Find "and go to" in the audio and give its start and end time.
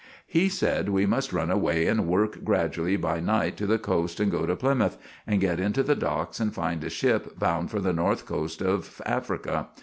4.19-4.55